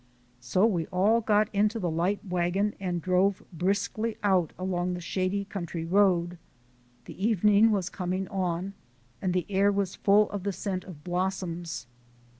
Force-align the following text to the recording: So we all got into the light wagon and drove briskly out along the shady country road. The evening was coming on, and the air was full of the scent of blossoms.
So 0.39 0.65
we 0.65 0.87
all 0.87 1.21
got 1.21 1.47
into 1.53 1.77
the 1.77 1.91
light 1.91 2.25
wagon 2.27 2.73
and 2.79 3.03
drove 3.03 3.43
briskly 3.53 4.17
out 4.23 4.51
along 4.57 4.95
the 4.95 4.99
shady 4.99 5.45
country 5.45 5.85
road. 5.85 6.39
The 7.05 7.23
evening 7.23 7.69
was 7.69 7.89
coming 7.91 8.27
on, 8.29 8.73
and 9.21 9.31
the 9.31 9.45
air 9.47 9.71
was 9.71 9.93
full 9.95 10.27
of 10.31 10.41
the 10.41 10.53
scent 10.53 10.85
of 10.85 11.03
blossoms. 11.03 11.85